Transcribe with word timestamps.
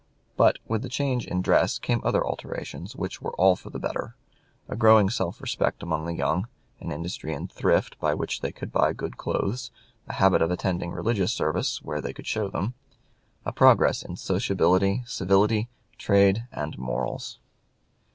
But 0.35 0.57
with 0.65 0.81
the 0.81 0.89
change 0.89 1.27
in 1.27 1.43
dress 1.43 1.77
came 1.77 2.01
other 2.03 2.25
alterations 2.25 2.95
which 2.95 3.21
were 3.21 3.35
all 3.35 3.55
for 3.55 3.69
the 3.69 3.77
better 3.77 4.15
a 4.67 4.75
growing 4.75 5.11
self 5.11 5.39
respect 5.39 5.83
among 5.83 6.05
the 6.07 6.15
young; 6.15 6.47
an 6.79 6.91
industry 6.91 7.35
and 7.35 7.51
thrift 7.51 7.99
by 7.99 8.15
which 8.15 8.41
they 8.41 8.51
could 8.51 8.71
buy 8.71 8.93
good 8.93 9.17
clothes; 9.17 9.69
a 10.07 10.13
habit 10.13 10.41
of 10.41 10.49
attending 10.49 10.91
religious 10.91 11.31
service, 11.33 11.83
where 11.83 12.01
they 12.01 12.13
could 12.13 12.25
show 12.25 12.47
them; 12.47 12.73
a 13.45 13.51
progress 13.51 14.01
in 14.01 14.15
sociability, 14.15 15.03
civility, 15.05 15.69
trade, 15.99 16.47
and 16.51 16.79
morals. 16.79 17.37